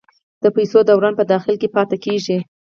د 0.43 0.45
پیسو 0.55 0.79
دوران 0.89 1.13
په 1.17 1.23
داخل 1.31 1.55
کې 1.61 1.67
پاتې 1.75 1.97
کیږي؟ 2.05 2.37